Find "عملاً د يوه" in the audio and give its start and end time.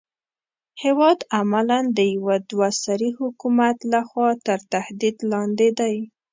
1.37-2.37